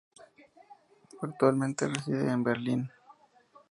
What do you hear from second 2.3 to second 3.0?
en Berlín.